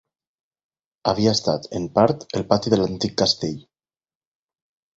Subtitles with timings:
[1.11, 3.63] Havia estat, en part, el pati de l'antic castell.